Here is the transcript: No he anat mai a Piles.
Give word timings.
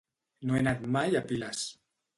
No 0.47 0.57
he 0.57 0.61
anat 0.63 0.89
mai 0.97 1.21
a 1.21 1.25
Piles. 1.31 1.65